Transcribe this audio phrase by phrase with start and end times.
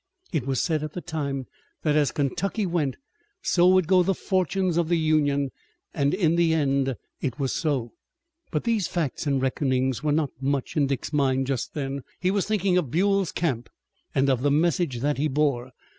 [0.33, 1.45] It was said at the time
[1.83, 2.95] that as Kentucky went,
[3.43, 5.51] so would go the fortunes of the Union
[5.93, 7.91] and in the end it was so.
[8.49, 12.01] But these facts and reckonings were not much in Dick's mind just then.
[12.19, 13.69] He was thinking of Buell's camp
[14.15, 15.69] and of the message that he bore.